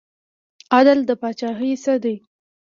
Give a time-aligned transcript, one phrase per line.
[0.75, 2.15] عدل د پاچاهۍ څه دی؟